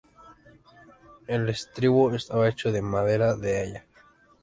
El 1.27 1.47
estribo 1.47 2.11
estaba 2.15 2.49
hecho 2.49 2.71
de 2.71 2.81
madera 2.81 3.35
de 3.35 3.57
haya. 3.61 3.85